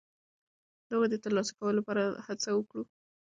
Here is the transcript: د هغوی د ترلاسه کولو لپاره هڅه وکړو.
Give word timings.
د 0.87 0.89
هغوی 0.93 1.07
د 1.11 1.15
ترلاسه 1.23 1.51
کولو 1.57 1.77
لپاره 1.79 2.03
هڅه 2.25 2.49
وکړو. 2.53 2.83